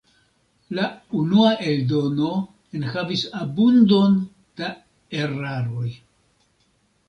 [0.77, 0.85] La
[1.19, 2.31] unua eldono
[2.81, 4.19] enhavis abundon
[4.63, 4.73] da
[5.23, 5.89] eraroj.